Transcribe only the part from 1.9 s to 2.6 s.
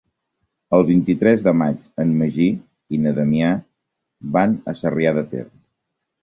en Magí